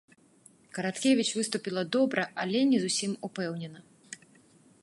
Караткевіч 0.77 1.25
выступіла 1.39 1.83
добра, 1.97 2.23
але 2.45 2.59
не 2.73 2.77
зусім 2.87 3.11
упэўнена. 3.29 3.79